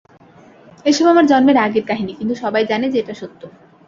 [0.85, 3.41] এসব আমার জন্মের আগের কাহিনী, কিন্তু সবাই জানে যে এটা সত্য।